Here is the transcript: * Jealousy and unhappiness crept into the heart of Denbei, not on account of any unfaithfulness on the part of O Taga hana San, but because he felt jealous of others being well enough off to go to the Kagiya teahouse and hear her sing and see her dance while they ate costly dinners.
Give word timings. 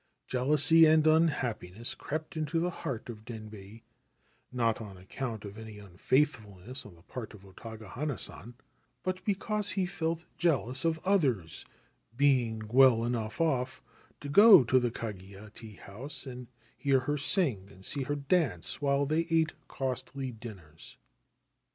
* 0.17 0.25
Jealousy 0.27 0.87
and 0.87 1.05
unhappiness 1.05 1.93
crept 1.93 2.35
into 2.35 2.59
the 2.59 2.71
heart 2.71 3.07
of 3.07 3.23
Denbei, 3.23 3.83
not 4.51 4.81
on 4.81 4.97
account 4.97 5.45
of 5.45 5.59
any 5.59 5.77
unfaithfulness 5.77 6.87
on 6.87 6.95
the 6.95 7.03
part 7.03 7.35
of 7.35 7.45
O 7.45 7.51
Taga 7.51 7.87
hana 7.87 8.17
San, 8.17 8.55
but 9.03 9.23
because 9.25 9.69
he 9.69 9.85
felt 9.85 10.25
jealous 10.39 10.85
of 10.85 10.99
others 11.05 11.65
being 12.17 12.67
well 12.69 13.05
enough 13.05 13.39
off 13.39 13.83
to 14.21 14.27
go 14.27 14.63
to 14.63 14.79
the 14.79 14.89
Kagiya 14.89 15.51
teahouse 15.53 16.25
and 16.25 16.47
hear 16.75 17.01
her 17.01 17.15
sing 17.19 17.67
and 17.69 17.85
see 17.85 18.01
her 18.01 18.15
dance 18.15 18.81
while 18.81 19.05
they 19.05 19.27
ate 19.29 19.53
costly 19.67 20.31
dinners. 20.31 20.97